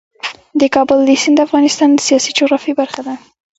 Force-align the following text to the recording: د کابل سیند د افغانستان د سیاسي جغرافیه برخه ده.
د 0.59 0.61
کابل 0.75 0.99
سیند 1.21 1.35
د 1.39 1.39
افغانستان 1.47 1.89
د 1.93 1.99
سیاسي 2.07 2.31
جغرافیه 2.39 2.73
برخه 2.81 3.01
ده. 3.07 3.15